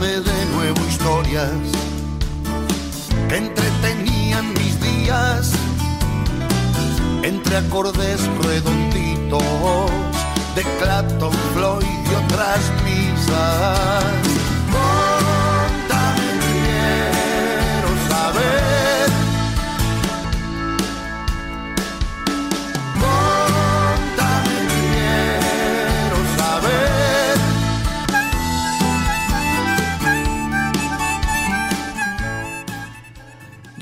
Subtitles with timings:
[0.00, 1.50] De nuevo historias
[3.30, 5.52] que entretenían mis días
[7.22, 9.90] entre acordes redonditos
[10.54, 14.35] de Clapton, Floyd y otras misas.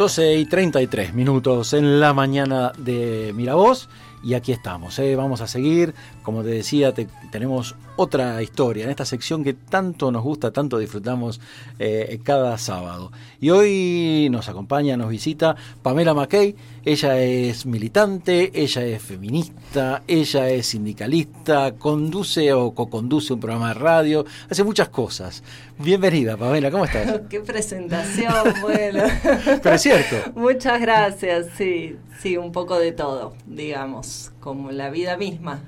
[0.04, 3.88] 12 y 33 minutos en la mañana de Miravoz
[4.22, 5.16] y aquí estamos, ¿eh?
[5.16, 10.10] vamos a seguir, como te decía, te- tenemos otra historia en esta sección que tanto
[10.10, 11.40] nos gusta, tanto disfrutamos
[11.78, 13.12] eh, cada sábado.
[13.40, 20.48] Y hoy nos acompaña, nos visita Pamela McKay, ella es militante, ella es feminista, ella
[20.48, 25.42] es sindicalista, conduce o co-conduce un programa de radio, hace muchas cosas.
[25.78, 27.20] Bienvenida Pamela, ¿cómo estás?
[27.30, 29.04] Qué presentación, bueno.
[29.62, 30.16] Pero es cierto.
[30.34, 35.62] Muchas gracias, sí, sí, un poco de todo, digamos, como la vida misma.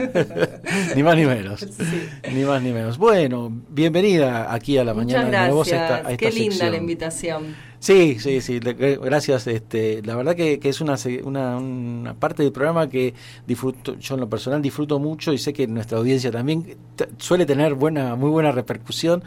[0.96, 1.60] ni más ni menos.
[1.60, 2.08] Sí.
[2.32, 2.98] Ni más ni menos.
[2.98, 6.50] Bueno, bienvenida aquí a la Muchas mañana de gracias, a esta, a esta qué linda
[6.52, 6.70] sección.
[6.70, 7.56] la invitación.
[7.78, 9.46] Sí, sí, sí, eh, gracias.
[9.46, 13.14] Este, la verdad que, que es una, una, una parte del programa que
[13.46, 16.76] disfruto, yo en lo personal disfruto mucho y sé que nuestra audiencia también
[17.18, 19.22] suele tener buena, muy buena repercusión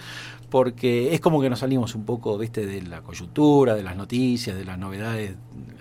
[0.53, 4.55] porque es como que nos salimos un poco, viste, de la coyuntura, de las noticias,
[4.55, 5.33] de las novedades,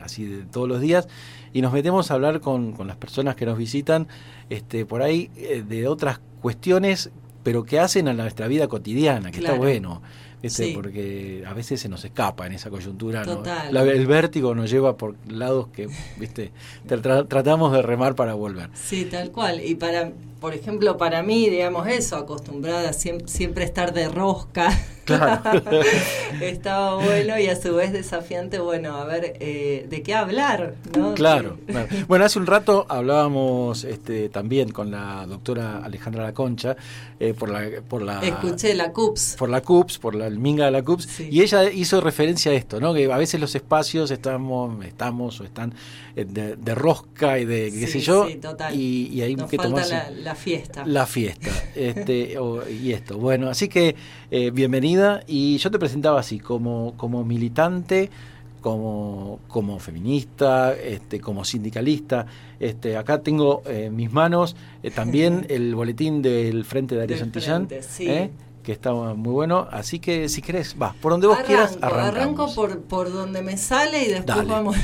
[0.03, 1.09] así de todos los días
[1.53, 4.09] y nos metemos a hablar con, con las personas que nos visitan,
[4.49, 7.11] este, por ahí eh, de otras cuestiones,
[7.43, 9.57] pero que hacen a nuestra vida cotidiana, que Claro.
[9.57, 10.01] está bueno.
[10.43, 10.73] Sí.
[10.75, 13.25] Porque a veces se nos escapa en esa coyuntura.
[13.27, 13.43] ¿no?
[13.71, 15.87] La- el vértigo nos lleva por lados que,
[16.19, 16.51] viste,
[16.89, 18.71] tra- tratamos de remar para volver.
[18.73, 19.61] Sí, tal cual.
[19.63, 20.11] Y para,
[20.43, 24.69] por ejemplo, para mí, digamos eso, acostumbrada a siem- siempre estar de rosca.
[25.05, 25.63] Claro.
[26.41, 30.75] Estaba bueno y a su vez desafiante, bueno, a ver, eh, ¿de qué hablar?
[30.97, 31.15] ¿no?
[31.15, 31.59] Claro.
[32.07, 36.77] Bueno, hace un rato hablábamos este, también con la doctora Alejandra Laconcha
[37.19, 39.37] eh, por la por la Escuché la CUPS.
[39.39, 41.29] por la CUPS, por la el Minga de la CUPS, Sí.
[41.31, 42.95] y ella hizo referencia a esto, ¿no?
[42.95, 45.75] Que a veces los espacios estamos, estamos o están
[46.17, 48.75] eh, de, de rosca y de qué Sí, sé yo, sí, total.
[48.75, 50.85] y, y hay Nos que falta tomarse la, la fiesta.
[50.87, 53.19] la fiesta, este, o- y esto.
[53.19, 53.95] Bueno, así que
[54.31, 58.11] eh, bienvenida, y yo te presentaba así, como, como militante,
[58.61, 62.27] como, como feminista, este, como sindicalista.
[62.61, 67.21] Este, acá tengo eh, en mis manos eh, también el boletín del Frente de Arias
[67.21, 68.31] Santillán, sí.
[68.63, 69.67] Que está muy bueno.
[69.71, 72.17] Así que si querés, va, por donde vos quieras, Arranco, arrancamos.
[72.17, 74.49] arranco por, por donde me sale y después Dale.
[74.51, 74.77] vamos.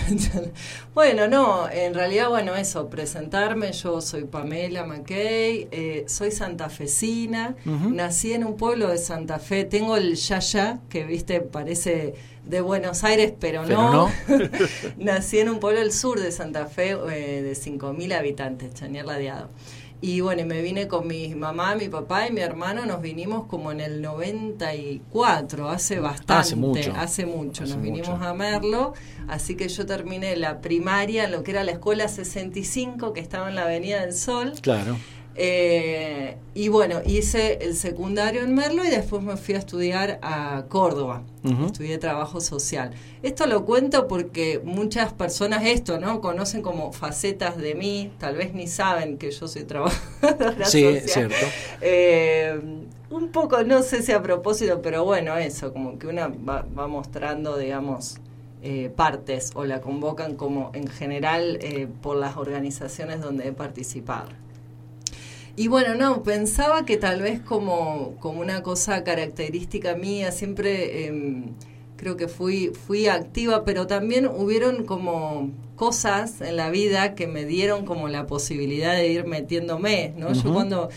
[0.94, 3.72] bueno, no, en realidad, bueno, eso, presentarme.
[3.72, 7.90] Yo soy Pamela McKay, eh, soy santafesina, Ujú.
[7.90, 9.64] nací en un pueblo de Santa Fe.
[9.64, 12.14] Tengo el Yaya, que viste, parece
[12.44, 14.10] de Buenos Aires, pero, Pero no.
[14.96, 19.50] nací en un pueblo del sur de Santa Fe eh, de 5.000 habitantes, Chañar Ladeado.
[20.00, 23.46] Y bueno, y me vine con mi mamá, mi papá y mi hermano, nos vinimos
[23.46, 26.32] como en el 94, hace bastante.
[26.34, 26.92] Hace mucho.
[26.96, 28.94] Hace mucho, Hace nos vinimos a Merlo,
[29.26, 33.48] así que yo terminé la primaria en lo que era la escuela 65, que estaba
[33.48, 34.52] en la Avenida del Sol.
[34.62, 34.96] Claro.
[35.40, 40.64] Eh, y bueno, hice el secundario en Merlo y después me fui a estudiar a
[40.68, 41.22] Córdoba.
[41.64, 42.90] Estudié trabajo social.
[43.22, 46.20] Esto lo cuento porque muchas personas esto, ¿no?
[46.20, 51.08] Conocen como facetas de mí, tal vez ni saben que yo soy trabajadora Sí, social.
[51.08, 51.46] cierto.
[51.80, 52.60] Eh,
[53.10, 56.88] un poco, no sé si a propósito, pero bueno, eso, como que una va, va
[56.88, 58.18] mostrando, digamos,
[58.62, 64.28] eh, partes o la convocan como en general eh, por las organizaciones donde he participado.
[65.58, 71.46] Y bueno, no, pensaba que tal vez como, como una cosa característica mía, siempre em,
[71.96, 77.44] creo que fui, fui activa, pero también hubieron como cosas en la vida que me
[77.44, 80.32] dieron como la posibilidad de ir metiéndome, ¿no?
[80.32, 80.90] Yo cuando,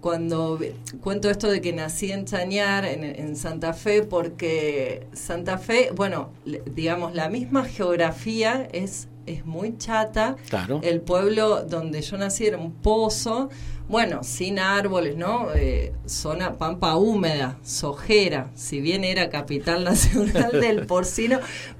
[0.00, 0.60] cuando
[1.00, 6.30] cuento esto de que nací en Chañar, en, en Santa Fe, porque Santa Fe, bueno,
[6.72, 10.36] digamos, la misma geografía es, es muy chata.
[10.48, 10.80] Claro.
[10.82, 13.48] El pueblo donde yo nací era un pozo,
[13.88, 15.48] bueno, sin árboles, ¿no?
[15.54, 18.50] Eh, zona pampa húmeda, sojera.
[18.54, 21.38] Si bien era capital nacional del porcino,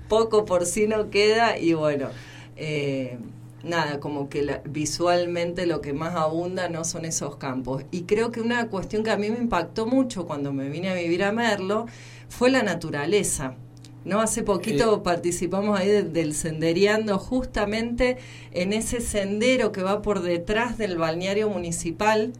[0.08, 2.08] poco porcino queda y bueno,
[2.56, 3.18] eh,
[3.62, 7.84] nada, como que la- visualmente lo que más abunda no son esos campos.
[7.90, 10.94] Y creo que una cuestión que a mí me impactó mucho cuando me vine a
[10.94, 11.86] vivir a Merlo
[12.28, 13.54] fue la naturaleza.
[14.04, 14.20] ¿No?
[14.20, 15.00] Hace poquito Eh.
[15.02, 18.18] participamos ahí de- del sendereando justamente
[18.52, 22.32] en ese sendero que va por detrás del balneario municipal,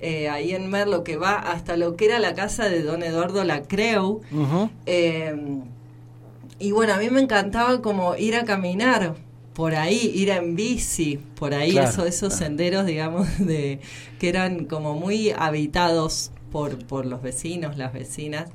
[0.00, 3.42] eh, ahí en Merlo, que va hasta lo que era la casa de don Eduardo
[3.44, 4.20] Lacreu.
[4.86, 5.34] Eh,
[6.58, 9.14] y bueno, a mí me encantaba como ir a caminar
[9.54, 12.44] por ahí, ir en bici, por ahí, Claro, eso- esos claro.
[12.44, 13.80] senderos, digamos, de
[14.20, 18.50] que eran como muy habitados por, por los vecinos, las vecinas.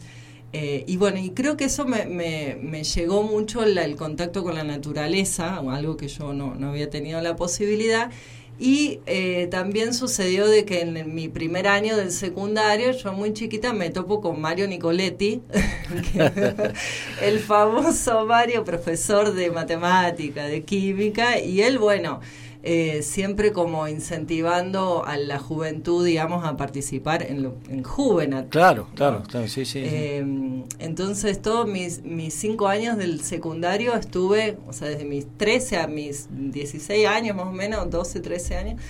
[0.54, 4.54] Eh, y bueno, y creo que eso me, me, me llegó mucho el contacto con
[4.56, 8.12] la naturaleza, algo que yo no, no había tenido la posibilidad.
[8.60, 13.74] Y eh, también sucedió de que en mi primer año del secundario, yo muy chiquita
[13.74, 15.42] me topo con Mario Nicoletti,
[17.22, 22.22] el famoso Mario, profesor de matemática, de química, y él, bueno,
[22.66, 28.48] eh, siempre como incentivando a la juventud, digamos, a participar en, lo, en Juvenat.
[28.48, 29.82] Claro, claro, claro, sí, sí.
[29.82, 29.86] sí.
[29.86, 35.78] Eh, entonces, todos mis, mis cinco años del secundario estuve, o sea, desde mis 13
[35.78, 38.82] a mis 16 años más o menos, 12, 13 años,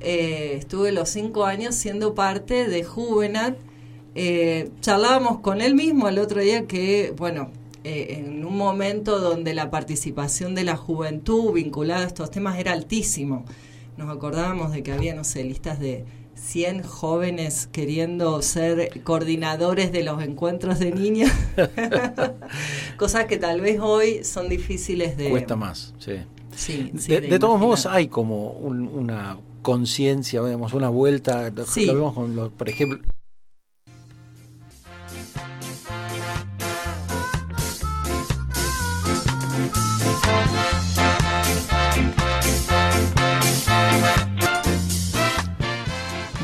[0.00, 3.56] eh, estuve los cinco años siendo parte de Juvenat.
[4.16, 7.52] Eh, charlábamos con él mismo el otro día que, bueno,
[7.84, 12.72] eh, en un momento donde la participación de la juventud vinculada a estos temas era
[12.72, 13.44] altísimo.
[13.96, 16.04] Nos acordábamos de que había, no sé, listas de
[16.34, 21.30] 100 jóvenes queriendo ser coordinadores de los encuentros de niños.
[22.96, 25.30] Cosas que tal vez hoy son difíciles de...
[25.30, 26.12] Cuesta más, sí.
[26.54, 31.86] Sí, sí, de, de todos modos hay como un- una conciencia, vemos, una vuelta, Sí.
[31.86, 32.98] lo vemos con los, por ejemplo,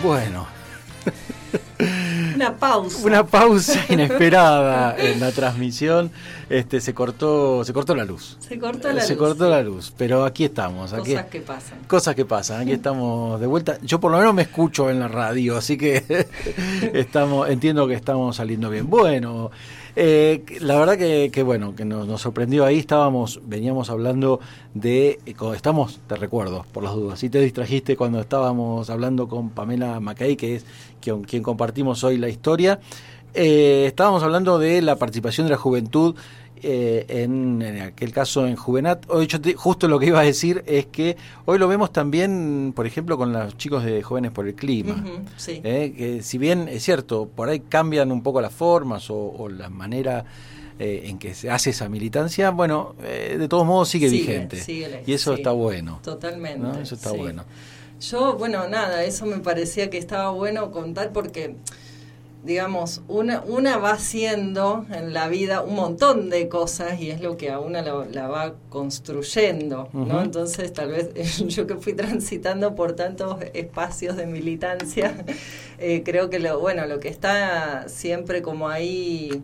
[0.06, 0.47] Bueno,
[2.37, 3.05] Una pausa.
[3.05, 6.12] una pausa inesperada en la transmisión.
[6.49, 8.37] Este se cortó, se cortó la luz.
[8.38, 10.93] Se cortó la se luz, cortó la luz, pero aquí estamos.
[10.93, 11.79] Aquí, Cosas que pasan.
[11.88, 13.79] Cosas que pasan, aquí estamos de vuelta.
[13.82, 16.29] Yo por lo menos me escucho en la radio, así que
[16.94, 18.88] estamos, entiendo que estamos saliendo bien.
[18.88, 19.50] Bueno,
[19.96, 22.66] eh, la verdad que, que bueno, que nos, nos sorprendió.
[22.66, 24.40] Ahí, estábamos, veníamos hablando
[24.75, 29.48] de, eh, estamos, te recuerdo, por las dudas, si te distrajiste cuando estábamos hablando con
[29.50, 30.66] Pamela Macay, que es
[31.00, 32.78] quien, quien compartimos hoy la historia,
[33.38, 36.14] eh, estábamos hablando de la participación de la juventud
[36.69, 39.05] eh, en, en aquel caso en Juvenat.
[39.09, 42.73] Hoy yo te- justo lo que iba a decir es que hoy lo vemos también,
[42.75, 45.03] por ejemplo, con los chicos de Jóvenes por el Clima.
[45.37, 45.61] Sí.
[45.63, 49.49] Eh, que si bien es cierto, por ahí cambian un poco las formas o, o
[49.49, 50.25] la manera
[50.79, 55.03] eh, en que se hace esa militancia, bueno, eh, de todos modos sigue, Sigue, vigente.
[55.07, 55.41] y eso sí.
[55.41, 56.01] está bueno.
[56.03, 56.59] Totalmente.
[56.59, 56.75] ¿no?
[56.79, 57.17] Eso está sí.
[57.17, 57.45] bueno.
[58.01, 61.57] Yo, bueno, nada, eso me parecía que estaba bueno contar porque,
[62.46, 67.37] digamos, una, una va haciendo en la vida un montón de cosas y es lo
[67.37, 70.22] que a una la, la va construyendo, ¿no?
[70.22, 75.25] Entonces, tal vez yo que fui transitando por tantos espacios de militancia,
[75.78, 79.43] eh, creo que lo, bueno, lo que está siempre como ahí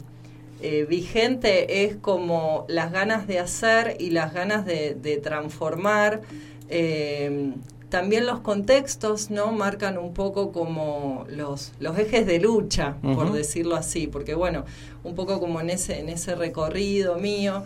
[0.62, 6.20] eh, vigente es como las ganas de hacer y las ganas de, de transformar.
[6.68, 7.52] eh,
[7.92, 13.76] también los contextos no marcan un poco como los, los ejes de lucha, por decirlo
[13.76, 14.64] así, porque bueno,
[15.04, 17.64] un poco como en ese, en ese recorrido mío,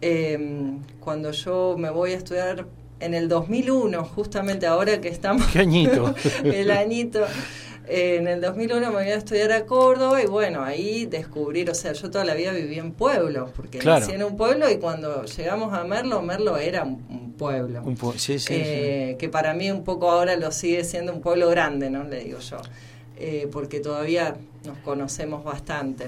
[0.00, 0.38] eh,
[1.00, 2.68] cuando yo me voy a estudiar
[3.00, 6.14] en el 2001, justamente ahora que estamos ¿Qué añito?
[6.44, 7.24] el añito.
[7.86, 11.92] En el 2001 me voy a estudiar a Córdoba y bueno, ahí descubrir, o sea,
[11.92, 14.00] yo toda la vida viví en pueblos, porque Claro.
[14.00, 17.82] nací en un pueblo y cuando llegamos a Merlo, Merlo era un, pueblo.
[17.84, 21.20] Un po- sí, sí, Eh, que para mí un poco ahora lo sigue siendo un
[21.20, 22.04] pueblo grande, ¿no?
[22.04, 22.56] Le digo yo,
[23.16, 26.06] Eh, porque todavía nos conocemos bastante.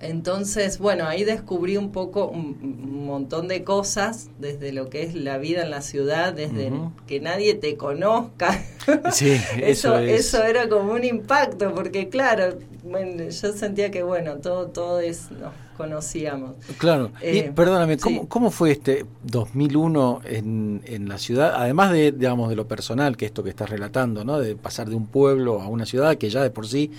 [0.00, 5.38] Entonces, bueno, ahí descubrí un poco un, montón de cosas, desde lo que es la
[5.38, 6.72] vida en la ciudad, desde
[7.06, 8.64] que nadie te conozca.
[9.12, 10.26] Sí, eso eso, es.
[10.26, 15.30] eso era como un impacto, porque claro, bueno, yo sentía que, bueno, todo, todo es,
[15.30, 16.56] nos conocíamos.
[16.78, 17.10] Claro.
[17.22, 18.00] y Eh, perdóname, sí.
[18.02, 21.54] ¿cómo, ¿cómo fue este 2001 en, en la ciudad?
[21.56, 24.38] Además de, digamos, de lo personal, que esto que estás relatando, ¿no?
[24.38, 26.90] De pasar de un pueblo a una ciudad que ya de por sí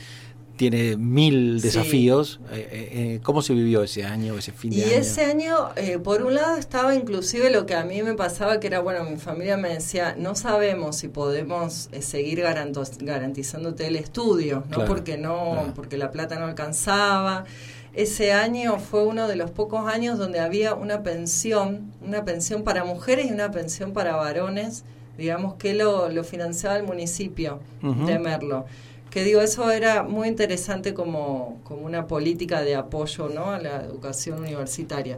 [0.58, 2.40] tiene mil desafíos.
[2.52, 4.92] Eh, eh, eh, ¿Cómo se vivió ese año, ese fin de Y año?
[4.94, 8.68] ese año, eh, por un lado, estaba inclusive lo que a mí me pasaba, que
[8.68, 14.64] era, bueno, mi familia me decía, no sabemos si podemos eh, seguir garantizándote el estudio,
[14.70, 14.76] ¿no?
[14.76, 15.74] Claro, porque no, claro.
[15.76, 17.46] porque la plata no alcanzaba.
[17.94, 22.84] Ese año fue uno de los pocos años donde había una pensión, una pensión para
[22.84, 24.84] mujeres y una pensión para varones,
[25.18, 28.06] digamos que lo, lo financiaba el municipio Ujú.
[28.06, 28.66] de Merlo.
[29.10, 33.52] Que digo, eso era muy interesante como, como una política de apoyo ¿no?
[33.52, 35.18] a la educación universitaria.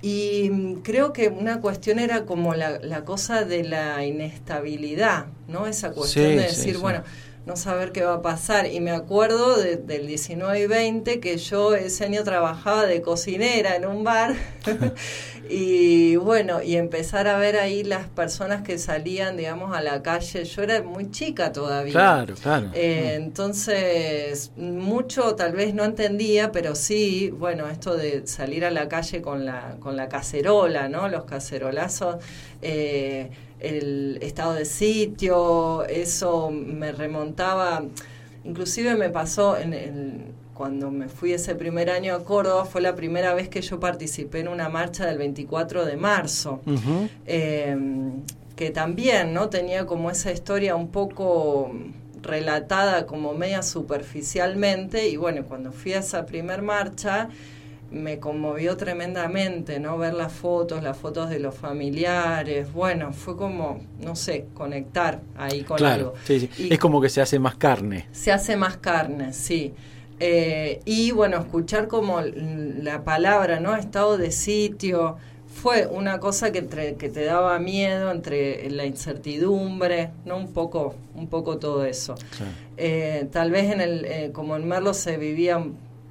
[0.00, 5.66] Y mm, creo que una cuestión era como la, la cosa de la inestabilidad, ¿no?
[5.66, 6.78] Esa cuestión Sí, de sí, decir, sí.
[6.78, 7.02] bueno,
[7.46, 8.66] no saber qué va a pasar.
[8.66, 13.76] Y me acuerdo de- del 19 y 20 que yo ese año trabajaba de cocinera
[13.76, 14.34] en un bar.
[15.50, 20.44] y bueno, y empezar a ver ahí las personas que salían, digamos, a la calle.
[20.44, 21.92] Yo era muy chica todavía.
[21.92, 22.70] Claro, claro.
[22.72, 28.88] Eh, entonces, mucho tal vez no entendía, pero sí, bueno, esto de salir a la
[28.88, 31.08] calle con la, con la cacerola, ¿no?
[31.08, 32.16] Los cacerolazos,
[32.62, 33.30] eh,
[33.64, 37.82] el estado de sitio, eso me remontaba,
[38.44, 40.20] inclusive me pasó en el-
[40.54, 44.38] cuando me fui ese primer año a Córdoba, fue la primera vez que yo participé
[44.40, 46.60] en una marcha del 24 de marzo.
[47.26, 47.76] Eh,
[48.54, 51.72] que también no tenía como esa historia un poco
[52.22, 57.28] relatada como media superficialmente y bueno cuando fui a esa primer marcha
[57.94, 63.80] me conmovió tremendamente no ver las fotos las fotos de los familiares bueno fue como
[64.00, 66.50] no sé conectar ahí con Claro, algo sí, sí.
[66.58, 68.06] Y- es como que se hace más carne.
[68.12, 69.72] se hace más carne, sí.
[70.20, 73.74] Eh, y bueno, escuchar como la palabra, ¿no?
[73.76, 75.16] Estado de sitio,
[75.52, 80.36] fue una cosa que, entre- que te daba miedo entre la incertidumbre, ¿no?
[80.36, 82.14] Un poco, un poco todo eso.
[82.76, 85.62] Eh, tal vez en el, eh, como en Merlo se vivía,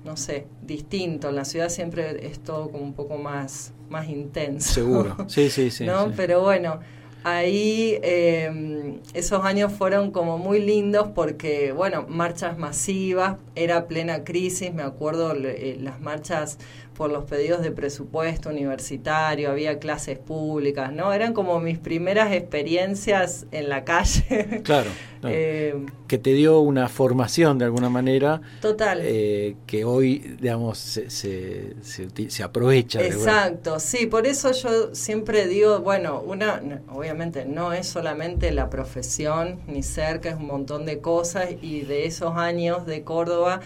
[0.04, 1.30] no sé, distinto.
[1.30, 4.74] En la ciudad siempre es todo como un poco más, más intenso.
[4.74, 5.16] Seguro.
[5.28, 5.86] Sí, sí, sí.
[5.86, 6.08] ¿no?
[6.08, 6.14] sí.
[6.16, 6.80] Pero bueno,
[7.24, 14.74] ahí eh, esos años fueron como muy lindos porque, bueno, marchas masivas, era plena crisis,
[14.74, 16.58] me acuerdo eh, las marchas
[16.96, 21.12] por los pedidos de presupuesto universitario, había clases públicas, ¿no?
[21.14, 24.62] Eran como mis primeras experiencias en la calle.
[24.64, 24.90] Claro.
[25.26, 25.74] Eh,
[26.10, 29.00] que te dio una formación de alguna manera total.
[29.04, 33.00] eh, que hoy, digamos, se, se, se uti- se aprovecha.
[33.00, 38.70] de Exacto, sí, por eso yo siempre digo, bueno, una, obviamente no es solamente la
[38.70, 43.62] profesión, ni cerca, es un montón de cosas y de esos años de Córdoba,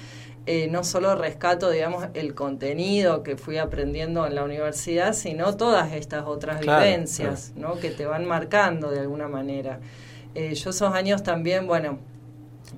[0.48, 5.92] eh, no solo rescato, digamos, el contenido que fui aprendiendo en la universidad, sino todas
[5.92, 7.75] estas otras Claro, vivencias, ¿no?
[7.80, 9.82] Que te van marcando de alguna manera.
[10.36, 12.00] Eh, yo esos años también, bueno,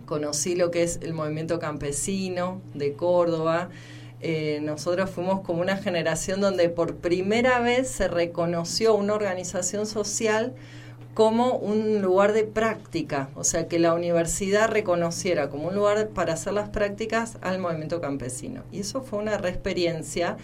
[0.08, 3.70] conocí lo que es el movimiento campesino de Córdoba.
[4.22, 10.56] Eh, nosotros fuimos como una generación donde por primera vez se reconoció una organización social
[11.20, 16.32] como un lugar de práctica, o sea, que la universidad reconociera como un lugar para
[16.36, 18.64] hacer las prácticas al movimiento campesino.
[18.72, 20.38] Y eso fue una re experiencia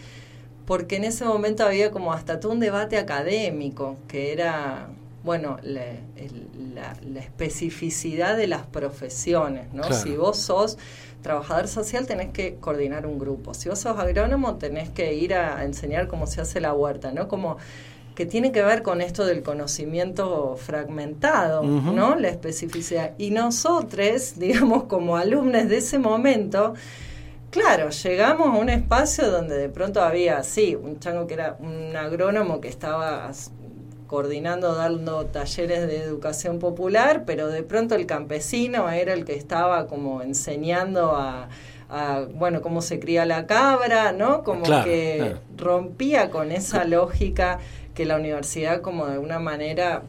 [0.65, 4.87] porque en ese momento había como hasta todo un debate académico, que era,
[5.23, 5.85] bueno, la,
[6.17, 9.83] el- la- la especificidad de las profesiones, ¿no?
[9.83, 10.03] Claro.
[10.03, 10.77] Si vos sos
[11.21, 15.57] trabajador social tenés que coordinar un grupo, si vos sos agrónomo tenés que ir a,
[15.57, 17.29] a enseñar cómo se hace la huerta, ¿no?
[17.29, 17.57] Como
[18.15, 21.61] que tiene que ver con esto del conocimiento fragmentado.
[21.63, 22.15] ¿no?
[22.15, 23.11] La especificidad.
[23.17, 26.73] Y nosotros, digamos, como alumnos de ese momento,
[27.51, 31.95] Claro, llegamos a un espacio donde de pronto había, sí, un chango que era un
[31.95, 33.31] agrónomo que estaba
[34.07, 39.87] coordinando, dando talleres de educación popular, pero de pronto el campesino era el que estaba
[39.87, 41.47] como enseñando a,
[41.89, 44.43] a, bueno, cómo se cría la cabra, ¿no?
[44.43, 45.39] Como Claro, que claro.
[45.55, 47.59] rompía con esa lógica
[47.95, 50.03] que la universidad como de alguna manera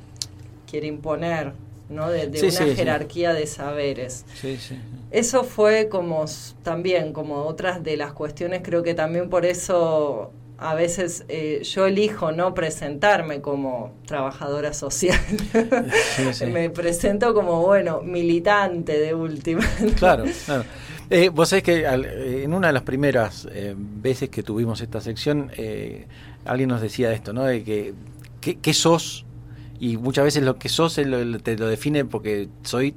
[0.71, 1.53] quiere imponer,
[1.89, 2.11] ¿no?
[2.11, 2.77] De, de Sí, una sí, sí.
[2.77, 4.25] jerarquía de saberes.
[4.35, 4.77] Sí, sí.
[5.11, 6.25] Eso fue como
[6.63, 11.87] también, como otras de las cuestiones, creo que también por eso a veces eh, yo
[11.87, 15.19] elijo no presentarme como trabajadora social.
[16.17, 16.47] Sí, sí.
[16.53, 19.61] Me presento como, bueno, militante de última.
[19.97, 20.65] Claro, claro.
[21.09, 25.01] Eh, vos sabés que al- en una de las primeras eh, veces que tuvimos esta
[25.01, 26.07] sección, eh,
[26.47, 27.45] alguien nos decía esto, ¿no?
[27.45, 27.95] De que,
[28.41, 29.25] ¿qué, sos?
[29.79, 32.95] Y muchas veces lo que sos es lo- te lo define porque soy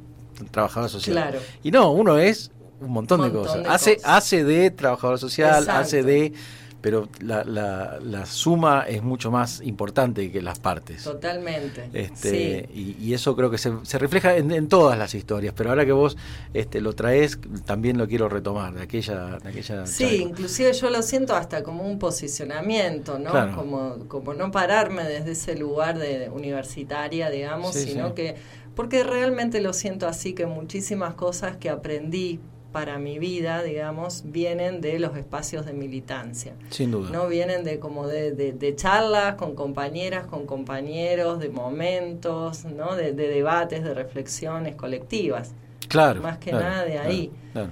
[0.51, 1.15] trabajador social.
[1.15, 1.39] Claro.
[1.63, 3.63] Y no, uno es un montón, de Montón cosas.
[3.63, 4.11] de hace, cosas.
[4.17, 5.81] hace de trabajador social, Exacto.
[5.81, 6.33] hace de...
[6.81, 11.03] Pero la, la, la suma es mucho más importante que las partes.
[11.03, 11.89] Totalmente.
[11.93, 12.95] Este, sí.
[12.99, 15.85] y, y eso creo que se, se refleja en, en todas las historias, pero ahora
[15.85, 16.15] que vos
[16.53, 19.39] este, lo traes, también lo quiero retomar, de aquella...
[19.39, 20.15] De aquella Sí, charla.
[20.29, 23.31] inclusive yo lo siento hasta como un posicionamiento, ¿no?
[23.31, 23.55] Claro.
[23.55, 28.13] Como, como no pararme desde ese lugar de universitaria, digamos, Sí, sino sí.
[28.15, 28.35] que,
[28.75, 32.39] porque realmente lo siento así, que muchísimas cosas que aprendí
[32.71, 36.53] para mi vida, digamos, vienen de los espacios de militancia.
[36.69, 37.09] Sin duda.
[37.11, 42.95] No vienen de como de, de- de charlas con compañeras, con compañeros, de momentos, ¿no?
[42.95, 45.53] De, de debates, de reflexiones colectivas.
[45.87, 46.21] claro.
[46.21, 47.31] más que claro, nada de ahí.
[47.53, 47.69] claro.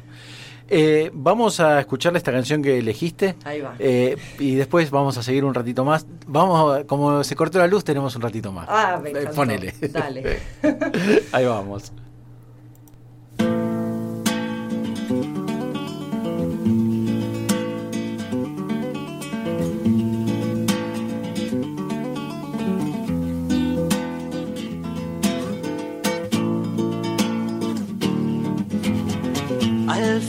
[0.69, 3.35] Eh, vamos a escuchar esta canción que elegiste.
[3.45, 3.75] Ahí va.
[3.79, 6.05] eh, y después vamos a seguir un ratito más.
[6.25, 8.67] Vamos, como se cortó la luz, tenemos un ratito más.
[8.69, 9.31] Ah, me Eh, encantó.
[9.35, 9.73] ponele.
[9.93, 10.39] Dale.
[11.31, 11.93] Ahí vamos.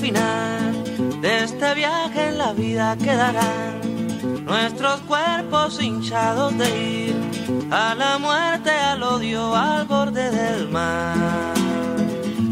[0.08, 3.78] Final de este viaje en la vida quedarán
[4.46, 6.68] nuestros cuerpos hinchados de
[7.04, 7.16] ir
[7.70, 11.54] a la muerte, al odio, al borde del mar.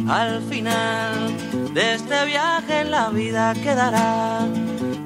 [0.06, 1.14] Al final
[1.72, 4.40] de este viaje en la vida quedará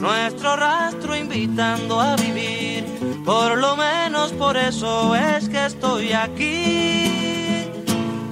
[0.01, 2.85] nuestro rastro invitando a vivir.
[3.25, 7.40] Por lo menos por eso es que estoy aquí.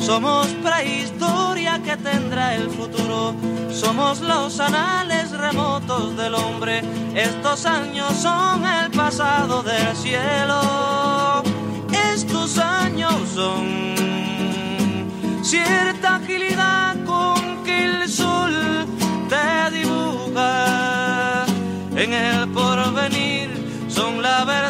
[0.09, 3.35] Somos prehistoria que tendrá el futuro.
[3.71, 6.81] Somos los anales remotos del hombre.
[7.15, 11.43] Estos años son el pasado del cielo.
[12.15, 13.95] Estos años son
[15.43, 18.87] cierta agilidad con que el sol
[19.29, 21.45] te dibuja
[21.97, 23.51] en el porvenir.
[23.89, 24.68] Son la verdad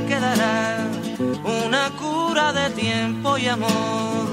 [0.00, 0.78] quedará
[1.44, 4.26] una cura de tiempo y amor,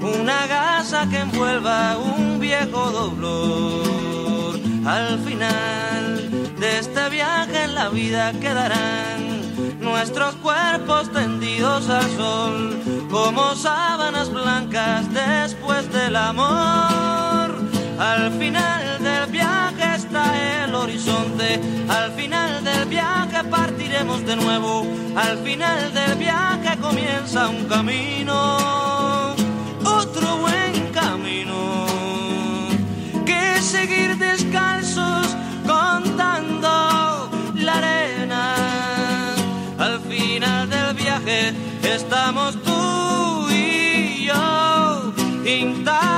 [0.00, 4.58] una gasa que envuelva un viejo dolor.
[4.86, 9.18] Al final de este viaje en la vida quedarán
[9.80, 17.58] nuestros cuerpos tendidos al sol como sábanas blancas después del amor.
[17.98, 18.87] Al final
[20.18, 27.48] está el horizonte, al final del viaje partiremos de nuevo, al final del viaje comienza
[27.48, 29.34] un camino,
[29.84, 31.86] otro buen camino,
[33.24, 35.26] que seguir descalzos
[35.66, 38.54] contando la arena.
[39.78, 45.12] Al final del viaje estamos tú y yo
[45.44, 46.17] intactos.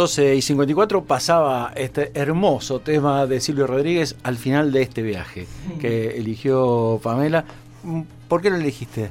[0.00, 5.46] 12 y 54 pasaba este hermoso tema de Silvio Rodríguez al final de este viaje
[5.78, 7.44] que eligió Pamela.
[7.82, 9.10] Mm, ¿Por qué lo elegiste?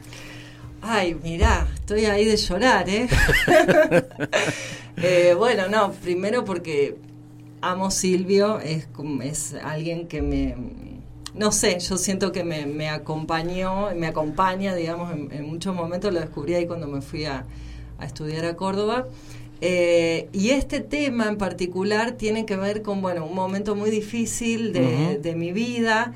[0.82, 3.08] Ay, mirá, estoy ahí de llorar, ¿eh?
[5.02, 6.98] Eh, bueno, no, primero porque
[7.62, 8.90] amo Silvio, es,
[9.22, 10.58] es alguien que me,
[11.36, 16.12] no sé, yo siento que me, me acompañó, me acompaña, digamos, en, en muchos momentos,
[16.14, 17.46] lo descubrí ahí cuando me fui a,
[18.00, 19.06] a estudiar a Córdoba.
[19.62, 24.72] Eh, y este tema en particular tiene que ver con, bueno, un momento muy difícil
[24.72, 26.14] de, mi vida,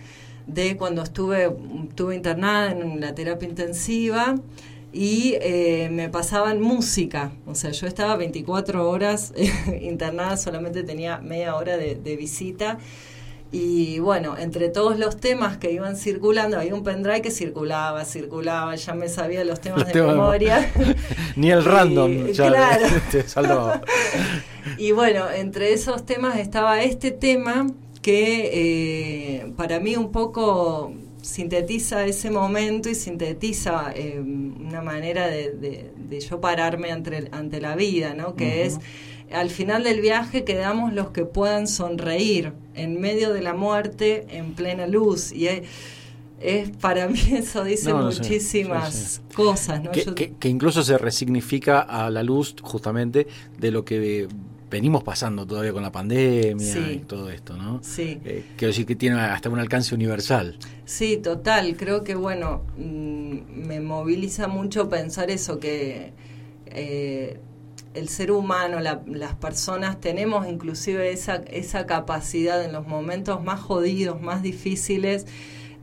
[0.47, 1.51] de cuando estuve,
[1.89, 4.35] estuve internada en la terapia intensiva
[4.93, 7.33] y eh, me pasaban música.
[7.45, 9.33] O sea, yo estaba 24 horas
[9.81, 12.79] internada, solamente tenía media hora de, de visita.
[13.55, 18.75] Y bueno, entre todos los temas que iban circulando, había un pendrive que circulaba, circulaba,
[18.75, 20.71] ya me sabía los temas Los de temas de- memoria.
[21.35, 22.87] Ni el Y, random ya claro.
[23.11, 23.81] te salvaba.
[24.79, 27.67] Y bueno, entre esos temas estaba este tema
[28.01, 28.49] que
[29.41, 35.91] eh, para mí un poco sintetiza ese momento y sintetiza eh, una manera de, de-
[35.95, 38.35] de yo pararme ante, ante la vida, ¿no?
[38.35, 38.79] Que es,
[39.31, 44.53] al final del viaje quedamos los que puedan sonreír en medio de la muerte, en
[44.53, 45.31] plena luz.
[45.31, 45.47] Y
[46.39, 49.91] es para mí eso dice No, no sé, muchísimas sí, cosas, ¿no?
[49.91, 54.27] que, Yo- que- que incluso se resignifica a la luz justamente de lo que
[54.69, 56.79] venimos pasando todavía con la pandemia Sí.
[56.93, 57.79] y todo esto, ¿no?
[57.83, 58.19] sí.
[58.25, 60.57] Eh, quiero decir que tiene hasta un alcance universal.
[60.85, 61.77] Sí, total.
[61.77, 66.11] Creo que, bueno, mm, me moviliza mucho pensar eso, que
[66.65, 67.39] eh,
[67.93, 73.59] el ser humano, la- las personas, tenemos inclusive esa, esa capacidad en los momentos más
[73.59, 75.25] jodidos, más difíciles,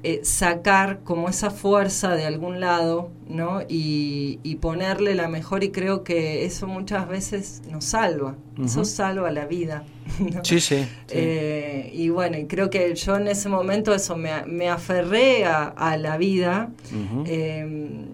[0.02, 3.60] eh, sacar como esa fuerza de algún lado, ¿no?
[3.68, 9.30] Y, y ponerle la mejor, y creo que eso muchas veces nos salva, eso salva
[9.30, 9.84] la vida.
[10.18, 10.42] ¿no?
[10.42, 10.78] Sí, sí.
[10.84, 10.86] sí.
[11.10, 15.64] Eh, y bueno, y creo que yo en ese momento eso me, me aferré a,
[15.64, 16.70] a la vida.
[17.26, 18.06] Eh,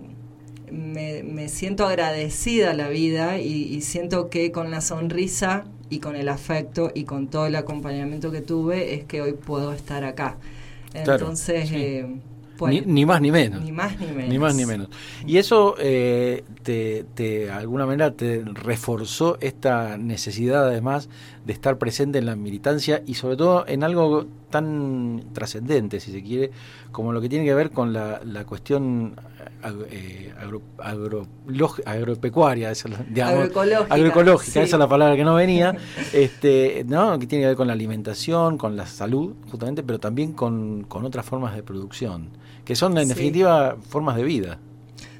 [0.72, 6.00] me, me siento agradecida a la vida y, y siento que con la sonrisa y
[6.00, 10.04] con el afecto y con todo el acompañamiento que tuve es que hoy puedo estar
[10.04, 10.36] acá.
[11.02, 11.76] Claro, Entonces, sí.
[11.76, 12.06] eh,
[12.58, 13.62] bueno, ni, ni más ni menos.
[13.62, 14.28] ni más ni menos.
[14.28, 14.88] Ni más ni menos.
[15.26, 21.08] Y eso eh, te, te, de alguna manera, te reforzó esta necesidad, además,
[21.46, 26.22] de estar presente en la militancia y, sobre todo, en algo tan trascendente, si se
[26.22, 26.50] quiere,
[26.90, 29.14] como lo que tiene que ver con la, la cuestión
[29.62, 30.62] ag- eh, agro-
[31.84, 34.58] agropecuaria, esa, digamos, Agroecológica, agroecológica, sí.
[34.60, 35.76] esa es la palabra que no venía,
[36.12, 37.18] este, ¿no?
[37.18, 41.04] que tiene que ver con la alimentación, con la salud, justamente, pero también con, con
[41.04, 42.30] otras formas de producción,
[42.64, 43.14] que son en Sí.
[43.14, 44.58] definitiva formas de vida.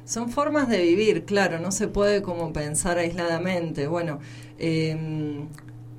[0.05, 3.89] Son formas de vivir, claro, no se puede como pensar aisladamente.
[3.89, 4.21] Bueno,
[4.59, 5.47] eh,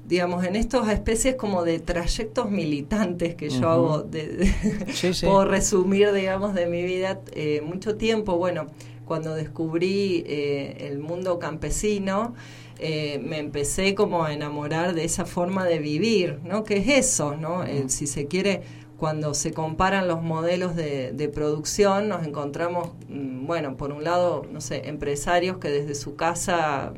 [0.08, 5.26] digamos, en estas especies como de trayectos militantes que yo hago, de, de- Sí, sí.
[5.26, 8.67] puedo resumir, digamos, de mi vida, eh, mucho tiempo, bueno,
[9.06, 12.34] cuando descubrí eh, el mundo campesino,
[12.80, 16.63] eh, me empecé como a enamorar de esa forma de vivir, ¿no?
[16.63, 17.63] Que es eso, ¿no?
[17.88, 18.62] Si se quiere,
[18.98, 24.46] cuando se comparan los modelos de, de producción, nos encontramos, mm, bueno, por un lado,
[24.52, 26.93] no sé, empresarios que desde su casa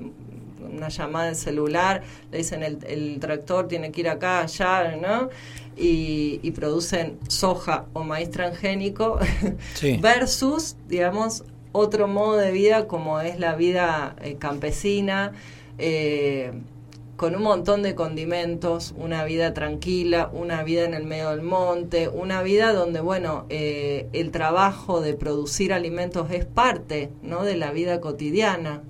[0.76, 5.30] una llamada de celular, le dicen el, el tractor tiene que ir acá, allá, ¿no?
[5.78, 9.20] Y, y producen soja o maíz transgénico
[9.76, 9.98] Sí.
[10.02, 15.34] versus, digamos, otro modo de vida como es la vida eh, campesina,
[15.78, 16.52] eh,
[17.16, 22.08] con un montón de condimentos, una vida tranquila, una vida en el medio del monte,
[22.08, 27.44] una vida donde, bueno, eh, el trabajo de producir alimentos es parte, ¿no?
[27.44, 28.84] De la vida cotidiana.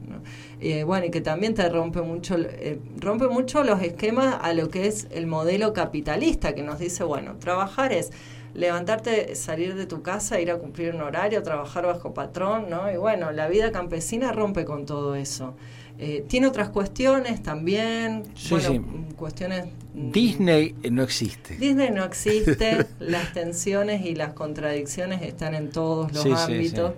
[0.61, 4.69] Eh, bueno, y que también te rompe mucho, eh, rompe mucho los esquemas a lo
[4.69, 8.11] que es el modelo capitalista, que nos dice, bueno, trabajar es
[8.53, 12.91] levantarte, salir de tu casa, ir a cumplir un horario, trabajar bajo patrón, ¿no?
[12.91, 15.55] Y bueno, la vida campesina rompe con todo eso.
[15.97, 18.81] Eh, tiene otras cuestiones también, Sí, bueno, sí.
[19.17, 19.65] cuestiones...
[19.93, 21.55] mm, Disney eh, no existe.
[21.57, 26.93] Disney no existe, las tensiones y las contradicciones están en todos los sí, ámbitos.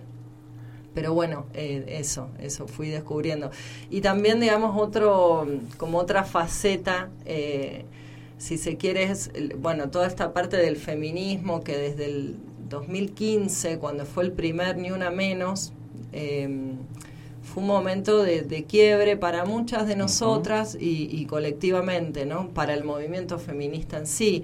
[0.93, 3.49] Pero bueno, eh, eso, eso fui descubriendo.
[3.89, 7.85] Y también, digamos, otro, como otra faceta, eh,
[8.37, 12.35] si se quiere, es, bueno, toda esta parte del feminismo que desde el
[12.69, 15.71] 2015, cuando fue el primer Ni Una Menos,
[16.11, 16.73] eh,
[17.41, 22.49] fue un momento de, de quiebre para muchas de nosotras y, y colectivamente, ¿no?
[22.49, 24.43] Para el movimiento feminista en sí,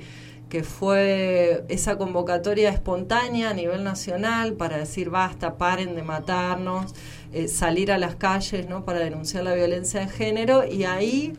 [0.50, 6.94] que fue esa convocatoria espontánea a nivel nacional para decir basta, paren de matarnos,
[7.34, 8.86] eh, salir a las calles, ¿no?
[8.86, 11.34] Para denunciar la violencia de género y ahí,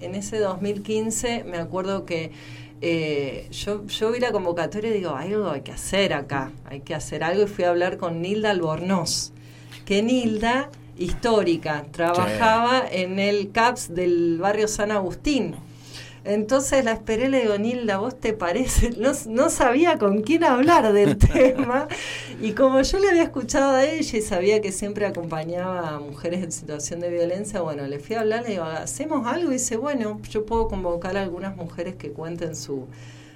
[0.00, 2.30] en ese 2015, me acuerdo que
[2.82, 6.94] eh, yo, yo vi la convocatoria y digo, algo hay que hacer acá, hay que
[6.94, 9.32] hacer algo y fui a hablar con Nilda Albornoz,
[9.84, 15.56] que Nilda, histórica, trabajaba en el CAPS del barrio San Agustín.
[16.26, 18.90] Entonces la esperé, le digo, Nilda, ¿vos te parece?
[18.98, 21.86] No, no sabía con quién hablar del tema.
[22.42, 26.42] Y como yo le había escuchado a ella y sabía que siempre acompañaba a mujeres
[26.42, 29.50] en situación de violencia, bueno, le fui a hablar, le digo, ¿hacemos algo?
[29.50, 32.86] Y dice, bueno, yo puedo convocar a algunas mujeres que cuenten su,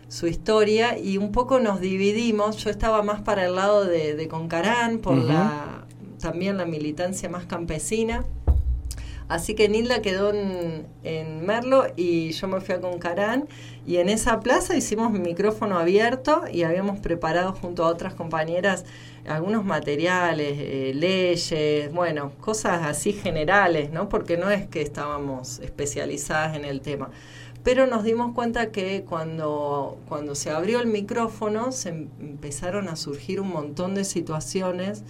[0.09, 0.99] su historia.
[0.99, 2.57] Y un poco nos dividimos.
[2.57, 5.81] Yo estaba más para el lado de, de Concarán, por la
[6.21, 8.25] también la militancia más campesina.
[9.31, 13.49] Así que Nilda quedó en, Merlo y yo me fui a Concarán
[13.87, 18.85] y en esa plaza hicimos micrófono abierto y habíamos preparado junto a otras compañeras
[19.29, 24.09] algunos materiales, eh, leyes, bueno, cosas así generales, ¿no?
[24.09, 27.11] Porque no es que estábamos especializadas en el tema.
[27.63, 32.97] Pero nos dimos cuenta que cuando, cuando se abrió el micrófono se em- empezaron a
[32.97, 35.05] surgir un montón de situaciones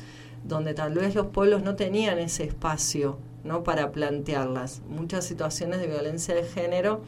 [0.45, 3.63] donde tal vez los pueblos no tenían ese espacio ¿no?
[3.65, 4.83] para plantearlas.
[4.89, 7.03] Muchas situaciones de violencia de género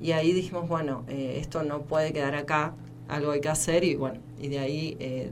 [0.00, 2.74] y ahí dijimos, bueno, eh, esto no puede quedar acá,
[3.08, 5.30] algo hay que hacer y bueno, y de ahí eh,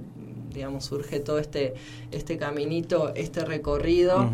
[0.53, 1.75] digamos, surge todo este,
[2.11, 4.29] este caminito, este recorrido.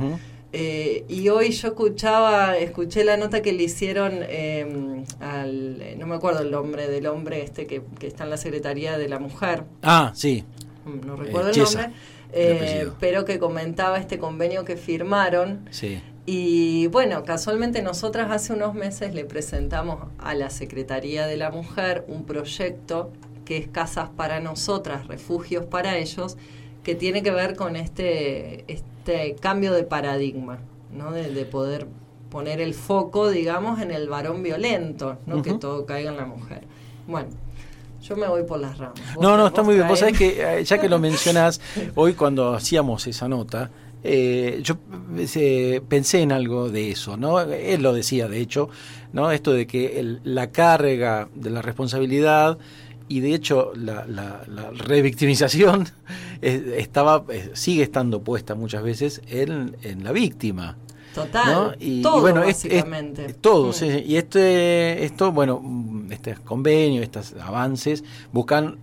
[0.57, 6.07] Eh, y hoy yo escuchaba, escuché la nota que le hicieron eh, al, eh, no
[6.07, 9.19] me acuerdo el nombre del hombre este que, que está en la Secretaría de la
[9.19, 10.45] Mujer, Ah, sí.
[10.85, 11.91] mm, no recuerdo el nombre,
[12.35, 16.01] eh, pero que comentaba este convenio que firmaron Sí.
[16.27, 22.05] y bueno, casualmente nosotras hace unos meses le presentamos a la Secretaría de la Mujer
[22.09, 23.13] un proyecto
[23.45, 26.37] que es Casas para Nosotras, Refugios para Ellos,
[26.83, 30.59] que tiene que ver con este, este cambio de paradigma,
[30.93, 31.13] ¿no?
[31.13, 31.87] De, de poder
[32.31, 36.63] poner el foco, digamos, en el varón violento, no que todo caiga en la mujer.
[37.07, 37.29] Bueno,
[38.07, 39.01] yo me voy por las ramas.
[39.21, 39.89] No, no, está muy bien.
[39.89, 41.61] Vos sabés que, eh, ya que lo mencionás,
[41.95, 43.71] hoy cuando hacíamos esa nota,
[44.03, 44.75] eh, yo
[45.17, 47.41] eh, pensé en algo de eso, ¿no?
[47.41, 48.69] Él lo decía, de hecho,
[49.13, 49.31] ¿no?
[49.31, 52.59] Esto de que el- la carga de la responsabilidad
[53.09, 55.87] y de hecho la, la, la revictimización
[56.43, 60.77] estaba, eh, sigue estando puesta muchas veces en, en la víctima.
[61.15, 61.73] Total, ¿no?
[61.79, 63.33] Y, y todo bueno, es- es- básicamente.
[63.35, 63.73] todo, Mm.
[63.73, 68.79] sí, y este, esto, bueno, mm, este convenio, estos avances buscan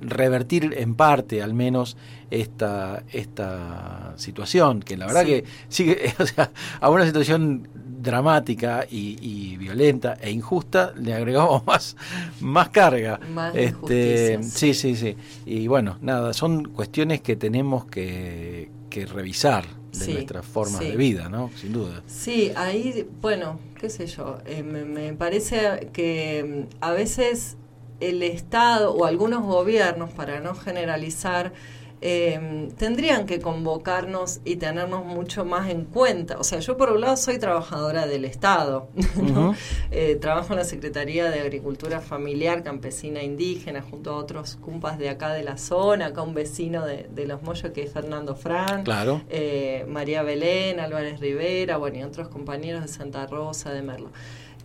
[0.00, 1.96] revertir en parte, al menos,
[2.30, 5.26] esta, esta situación, que la verdad Sí.
[5.28, 7.68] que sigue, o sea, a una situación
[8.00, 11.96] dramática y, y violenta e injusta le agregamos más,
[12.40, 13.18] más carga.
[13.34, 14.74] Más este, sí.
[14.74, 15.16] sí, sí.
[15.46, 20.90] Y bueno, nada, son cuestiones que tenemos que, que revisar de Sí, nuestras formas sí.
[20.90, 21.50] de vida, ¿no?
[21.56, 22.02] Sin duda.
[22.06, 27.56] Sí, ahí, bueno, qué sé yo, eh, me, me parece que mm, a veces
[28.00, 31.52] el Estado o algunos gobiernos, para no generalizar,
[32.00, 36.38] eh, tendrían que convocarnos y tenernos mucho más en cuenta.
[36.38, 39.54] O sea, yo por un lado soy trabajadora del Estado, ¿no?
[39.90, 45.08] Eh, trabajo en la Secretaría de Agricultura Familiar, Campesina Indígena, junto a otros cumpas de
[45.08, 48.84] acá de la zona, acá un vecino de, de Los Mollos que es Fernando Fran
[48.84, 49.22] Claro.
[49.28, 54.10] eh, María Belén, Álvarez Rivera, bueno, y otros compañeros de Santa Rosa, de Merlo.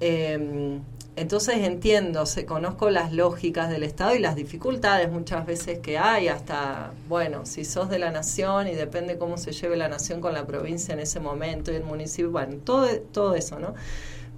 [0.06, 0.82] Eh,
[1.16, 6.28] entonces entiendo, se, conozco las lógicas del Estado y las dificultades muchas veces que hay,
[6.28, 10.34] hasta, bueno, si sos de la nación y depende cómo se lleve la nación con
[10.34, 13.76] la provincia en ese momento y el municipio, bueno, todo, todo eso, ¿no?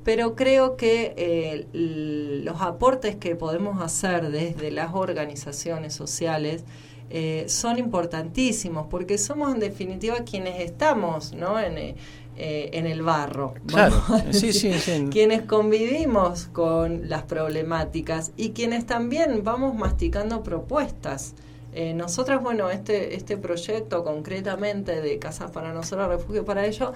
[0.04, 6.64] Pero creo que eh, los aportes que podemos hacer desde las organizaciones sociales
[7.12, 11.60] eh, son importantísimos porque somos en definitiva quienes estamos ¿no?
[11.60, 11.96] en,
[12.38, 13.54] eh, en el barro.
[13.66, 14.02] Claro.
[14.32, 15.08] Sí, sí, sí.
[15.12, 21.34] Quienes convivimos con las problemáticas y quienes también vamos masticando propuestas.
[21.74, 26.94] Eh, nosotras, bueno, este, este proyecto concretamente de Casas para Nosotros, Refugio para Ello,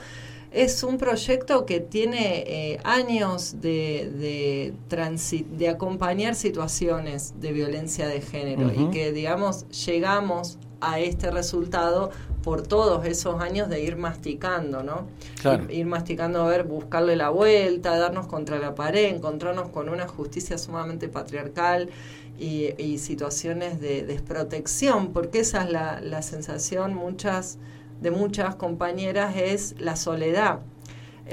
[0.51, 8.07] es un proyecto que tiene eh, años de, de, transi- de acompañar situaciones de violencia
[8.07, 12.09] de género y que, digamos, llegamos a este resultado
[12.49, 15.05] por todos esos años de ir masticando, ¿no?
[15.39, 15.65] Claro.
[15.65, 20.07] Ir, ir masticando, a ver, buscarle la vuelta, darnos contra la pared, encontrarnos con una
[20.07, 21.91] justicia sumamente patriarcal
[22.39, 27.59] y, y situaciones de desprotección, porque esa es la, la sensación muchas
[28.01, 30.61] de muchas compañeras es la soledad,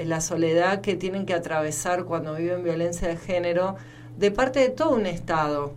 [0.05, 3.75] la soledad que tienen que atravesar cuando viven violencia de género
[4.19, 5.73] de parte de todo un Estado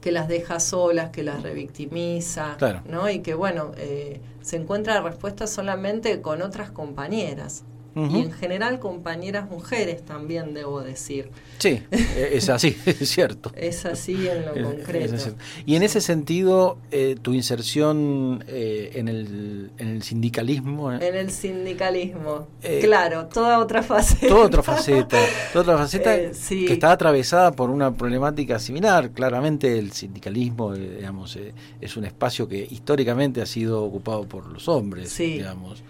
[0.00, 2.82] que las deja solas, que las revictimiza, Claro.
[2.88, 3.08] ¿no?
[3.10, 7.64] Y que, bueno, eh, se encuentra respuesta solamente con otras compañeras.
[7.98, 11.30] Y en general compañeras mujeres también, debo decir.
[11.58, 13.50] Sí, eh, es así, es cierto.
[13.56, 15.14] Es así en lo Es- concreto.
[15.14, 15.32] es
[15.64, 21.14] y en ese sentido, eh, tu inserción eh, en, el, en el sindicalismo, eh, En
[21.14, 22.46] el sindicalismo.
[22.62, 24.28] Eh, claro, toda otra faceta.
[24.28, 25.18] toda otra faceta,
[25.52, 26.66] toda otra faceta Eh, sí.
[26.66, 29.10] que está atravesada por una problemática similar.
[29.10, 34.68] Claramente el sindicalismo, digamos, eh, es un espacio que históricamente ha sido ocupado por los
[34.68, 35.34] hombres, Sí.
[35.34, 35.82] digamos.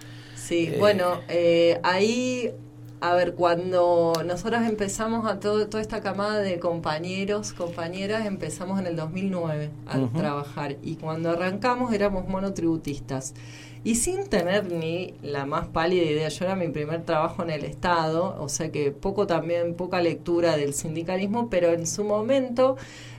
[0.46, 2.52] Sí, Eh, bueno, eh, ahí,
[3.00, 8.86] a ver, cuando nosotros empezamos a todo, toda esta camada de compañeros, compañeras, empezamos en
[8.86, 13.34] el 2009 a trabajar y cuando arrancamos éramos monotributistas.
[13.82, 17.64] Y sin tener ni la más pálida idea, yo era mi primer trabajo en el
[17.64, 22.76] Estado, o sea que poco también, poca lectura del sindicalismo, pero en su momento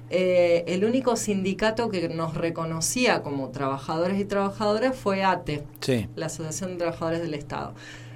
[0.10, 6.28] eh, el único sindicato que nos reconocía como trabajadores y trabajadoras fue ATE Sí, la
[6.28, 7.74] Asociación de Trabajadores del Estado.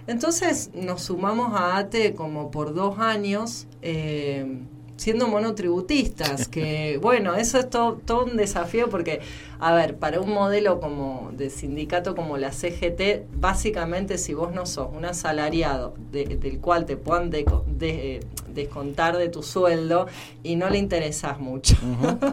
[0.08, 4.60] Entonces nos sumamos a ATE como por dos años, eh,
[4.95, 9.19] siendo monotributistas, que bueno, eso es todo, todo un desafío porque
[9.62, 14.65] a ver, para un modelo como de sindicato como la CGT, básicamente si vos no
[14.65, 20.08] sos un asalariado del cual te puedan descontar de tu sueldo
[20.41, 21.76] y no le interesas mucho,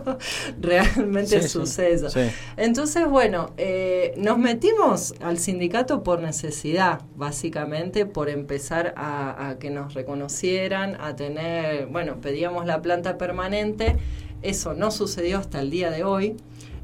[0.61, 2.09] realmente sucede.
[2.57, 9.69] Entonces, bueno, eh, nos metimos al sindicato por necesidad, básicamente, por empezar a, a que
[9.69, 13.97] nos reconocieran, a tener, bueno, pedíamos la planta permanente,
[14.41, 16.37] eso no sucedió hasta el día de hoy.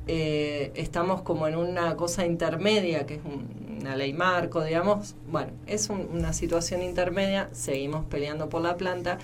[0.06, 3.20] Eh, estamos como en una cosa intermedia, que es
[3.80, 5.14] una ley marco, digamos.
[5.30, 9.18] Bueno, es una situación intermedia, seguimos peleando por la planta.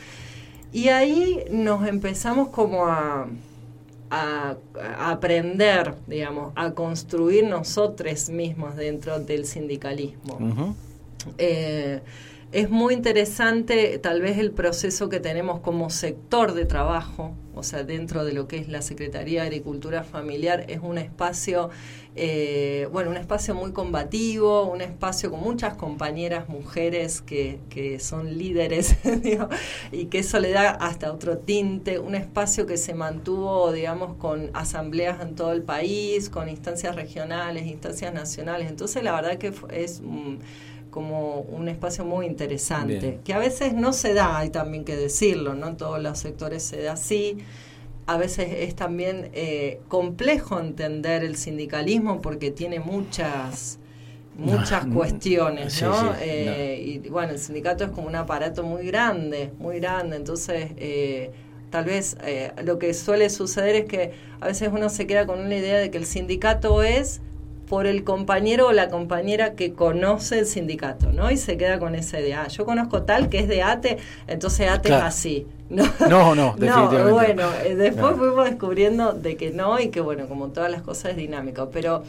[0.72, 3.26] Y ahí nos empezamos como a,
[4.10, 4.56] a,
[4.98, 10.74] aprender, digamos, a construir nosotros mismos dentro del sindicalismo
[12.52, 17.84] es muy interesante tal vez el proceso que tenemos como sector de trabajo, o sea,
[17.84, 21.70] dentro de lo que es la Secretaría de Agricultura Familiar, es un espacio,
[22.16, 28.36] eh, bueno, un espacio muy combativo, un espacio con muchas compañeras mujeres que, que son
[28.36, 28.96] líderes,
[29.92, 34.50] y que eso le da hasta otro tinte, un espacio que se mantuvo, digamos, con
[34.54, 40.02] asambleas en todo el país, con instancias regionales, instancias nacionales, entonces la verdad que es
[40.90, 45.54] como un espacio muy interesante, que a veces no se da, hay también que decirlo,
[45.54, 47.38] no en todos los sectores se da así.
[48.06, 53.78] A veces es también eh, complejo entender el sindicalismo porque tiene muchas
[54.36, 56.14] muchas cuestiones, ¿no?
[56.20, 61.30] Eh, y bueno, el sindicato es como un aparato muy grande, muy grande, entonces eh,
[61.68, 62.16] tal vez
[62.64, 65.90] lo que suele suceder es que a veces uno se queda con una idea de
[65.90, 67.20] que el sindicato es
[67.70, 71.30] por el compañero o la compañera que conoce el sindicato, ¿no?
[71.30, 72.42] Y se queda con esa idea.
[72.42, 75.46] Ah, yo conozco tal que es de ATE, entonces ATE es así.
[75.68, 77.04] No, no, no, definitivamente.
[77.04, 80.82] no bueno, eh, después fuimos descubriendo de que no y que, bueno, como todas las
[80.82, 81.70] cosas es dinámico.
[81.72, 82.02] Pero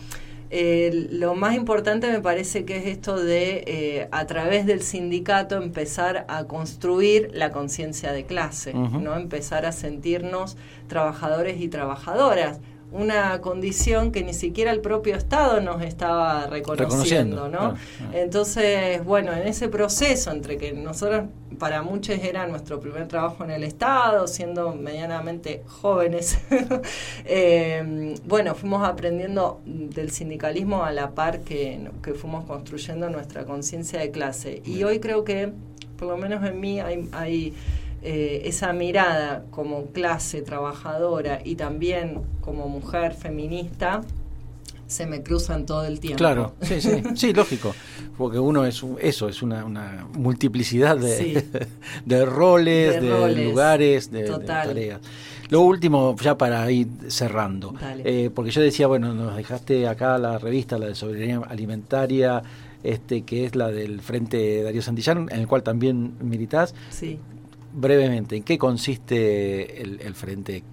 [0.50, 5.58] eh, lo más importante me parece que es esto de, eh, a través del sindicato,
[5.58, 9.16] empezar a construir la conciencia de clase, ¿no?
[9.16, 12.60] Empezar a sentirnos trabajadores y trabajadoras
[12.92, 17.76] una condición que ni siquiera el propio Estado nos estaba reconociendo, ¿no?
[18.14, 21.24] Entonces, bueno, en ese proceso entre que nosotros,
[21.58, 26.40] para muchos era nuestro primer trabajo en el Estado, siendo medianamente jóvenes,
[27.26, 34.00] eh, bueno, fuimos aprendiendo del sindicalismo a la par que, que fuimos construyendo nuestra conciencia
[34.00, 34.62] de clase.
[34.66, 35.54] Y hoy creo que,
[35.98, 37.54] por lo menos en mí, hay, hay
[38.04, 44.02] eh, esa mirada como clase trabajadora y también como mujer feminista
[44.88, 46.18] se me cruzan todo el tiempo.
[46.18, 47.76] Claro, sí, sí, sí, lógico,
[48.18, 51.46] porque uno es eso, es una, una multiplicidad de,
[52.06, 55.00] de roles, de, lugares, de, tareas.
[55.50, 60.40] Lo último, ya para ir cerrando, eh, porque yo decía, bueno, nos dejaste acá la
[60.40, 62.42] revista, la de soberanía alimentaria,
[62.84, 66.74] este que es la del Frente Darío Santillán, en el cual también militás.
[66.90, 67.20] Sí
[67.74, 70.64] brevemente, ¿en qué consiste el, frente?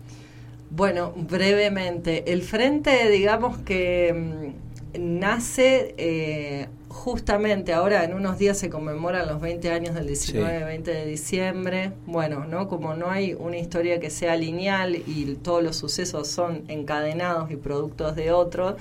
[0.70, 4.52] Bueno, brevemente, el frente, digamos que
[4.94, 10.82] mm, nace eh, justamente ahora, en unos días se conmemoran los 20 años del 19-20
[10.82, 11.92] de diciembre.
[12.06, 12.68] Bueno, ¿no?
[12.68, 17.56] Como no hay una historia que sea lineal y todos los sucesos son encadenados y
[17.56, 18.74] productos de otros,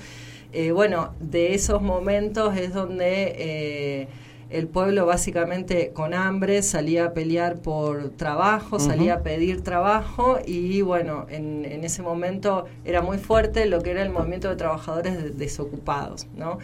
[0.52, 3.34] eh, bueno, de esos momentos es donde...
[3.38, 4.08] Eh,
[4.50, 10.80] el pueblo básicamente con hambre salía a pelear por trabajo, salía a pedir trabajo y
[10.80, 16.26] bueno, en, ese momento era muy fuerte lo que era el movimiento de trabajadores desocupados,
[16.34, 16.58] ¿no?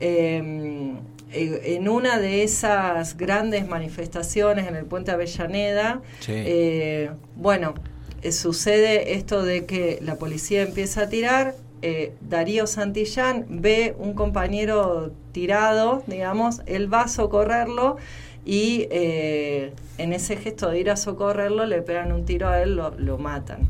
[0.00, 0.96] Em,
[1.32, 7.74] en una de esas grandes manifestaciones en el puente Avellaneda, eh, bueno,
[8.22, 11.54] eh, sucede esto de que la policía empieza a tirar,
[11.86, 17.98] eh, Darío Santillán ve un compañero tirado, digamos, él va a socorrerlo
[18.46, 22.76] y eh, en ese gesto de ir a socorrerlo le pegan un tiro a él,
[22.76, 23.68] lo, matan.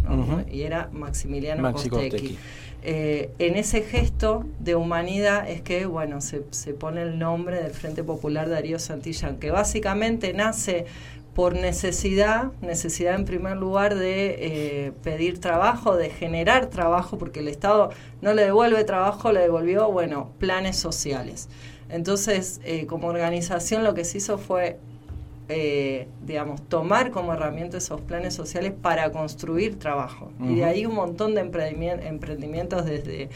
[0.48, 1.90] Y era Maximiliano Maxi
[2.86, 7.72] eh, en ese gesto de humanidad es que, bueno, se, se pone el nombre del
[7.72, 10.84] Frente Popular Darío Santillán, que básicamente nace
[11.34, 14.36] por necesidad, necesidad en primer lugar de
[14.86, 17.90] eh, pedir trabajo, de generar trabajo, porque el Estado
[18.22, 21.48] no le devuelve trabajo, le devolvió, bueno, planes sociales.
[21.88, 24.78] Entonces, eh, como organización lo que se hizo fue,
[25.48, 30.30] eh, digamos, tomar como herramienta esos planes sociales para construir trabajo.
[30.40, 33.28] Y de ahí un montón de emprendimientos desde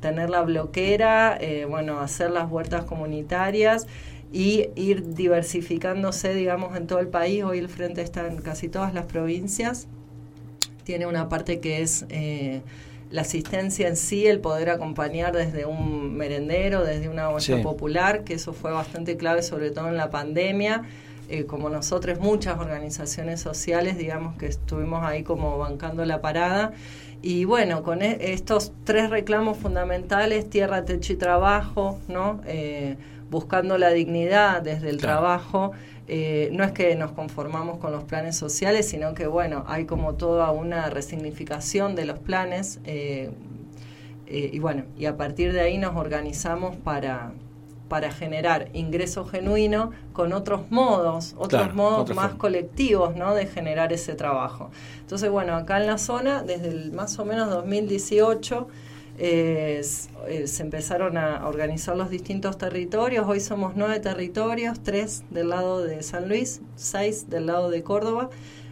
[0.00, 1.38] tener la bloquera,
[1.68, 3.86] bueno, hacer las huertas comunitarias
[4.32, 7.42] y ir diversificándose, digamos, en todo el país.
[7.44, 9.86] Hoy el frente está en casi todas las provincias.
[10.84, 12.62] Tiene una parte que es eh,
[13.10, 17.62] la asistencia en sí, el poder acompañar desde un merendero, desde una olla Sí.
[17.62, 20.82] popular, que eso fue bastante clave, sobre todo en la pandemia.
[21.28, 26.72] Eh, como nosotros, muchas organizaciones sociales, digamos que estuvimos ahí como bancando la parada.
[27.22, 32.40] Y bueno, con e- estos tres reclamos fundamentales, tierra, techo y trabajo, ¿no?
[32.46, 32.96] Eh,
[33.30, 35.18] buscando la dignidad desde el Claro.
[35.20, 35.72] trabajo,
[36.08, 40.14] eh, no es que nos conformamos con los planes sociales, sino que bueno, hay como
[40.14, 43.30] toda una resignificación de los planes eh,
[44.26, 47.32] eh, y bueno, y a partir de ahí nos organizamos para
[47.88, 52.38] para generar ingreso genuino con otros modos, otros Claro, modos más forma.
[52.38, 53.34] colectivos, ¿no?
[53.34, 54.70] De generar ese trabajo.
[55.00, 58.68] Entonces, bueno, acá en la zona, desde el más o menos 2018,
[59.22, 63.28] eh, se empezaron a organizar los distintos territorios.
[63.28, 68.30] Hoy somos nueve territorios, tres del lado de San Luis, seis del lado de Córdoba.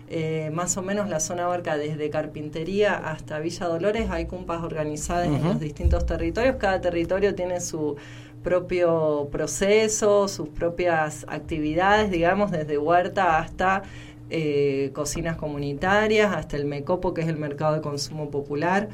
[0.08, 4.08] Eh, más o menos la zona abarca desde Carpintería hasta Villa Dolores.
[4.08, 6.56] Hay cumpas organizadas en los distintos territorios.
[6.56, 7.96] Cada territorio tiene su
[8.42, 13.82] propio proceso, sus propias actividades, digamos, desde huerta hasta
[14.30, 18.88] eh, cocinas comunitarias, hasta el MECOPO, que es el mercado de consumo popular,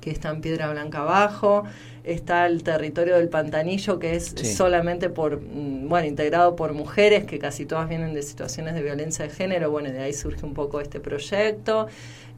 [0.00, 1.64] que está en Piedra Blanca abajo.
[2.04, 4.46] Está el territorio del Pantanillo, que es Sí.
[4.46, 9.26] solamente por, mm, bueno, integrado por mujeres, que casi todas vienen de situaciones de violencia
[9.26, 9.70] de género.
[9.70, 11.86] Bueno, de ahí surge un poco este proyecto.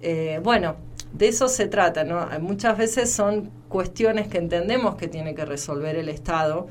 [0.02, 0.76] Eh, bueno,
[1.12, 2.20] de eso se trata, ¿no?
[2.28, 6.66] Hay- Muchas veces son cuestiones que entendemos que tiene que resolver el Estado,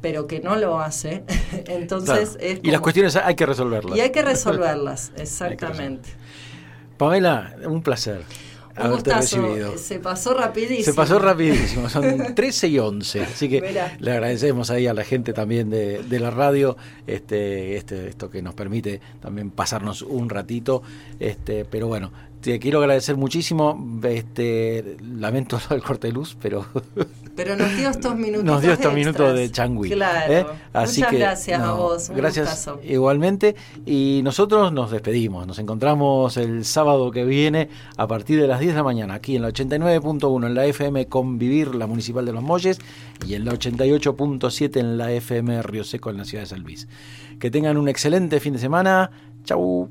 [0.00, 1.24] pero que no lo hace.
[1.66, 2.52] Entonces Claro.
[2.54, 3.96] es Y las cuestiones hay que resolverlas.
[3.96, 6.10] y hay que resolverlas, exactamente.
[6.96, 8.22] Pamela, un placer
[8.78, 9.78] Un haberte gustazo, recibido.
[9.78, 10.84] se pasó rapidísimo.
[10.84, 12.04] Se pasó rapidísimo, son
[12.34, 16.30] 13 y 11, así que le agradecemos ahí a la gente también de, de la
[16.30, 20.82] radio, este, este, esto que nos permite también pasarnos un ratito,
[21.18, 26.66] este, pero bueno, te quiero agradecer muchísimo, este, lamento del corte de luz, pero
[27.36, 28.44] Pero nos dio estos minutos.
[28.44, 29.50] nos dio estos minutos de.
[29.50, 30.32] Claro.
[30.32, 30.46] ¿eh?
[30.72, 32.08] Así Muchas que, gracias a no, vos.
[32.08, 32.80] Un gracias gustazo.
[32.82, 33.54] igualmente.
[33.84, 35.46] Y nosotros nos despedimos.
[35.46, 39.36] Nos encontramos el sábado que viene a partir de las 10 de la mañana aquí
[39.36, 42.78] en la 89.1 en la FM Convivir, la Municipal de Los Molles,
[43.26, 46.88] y en la 88.7 en la FM Río Seco en la ciudad de San Luis.
[47.38, 49.10] Que tengan un excelente fin de semana.
[49.44, 49.90] Chau.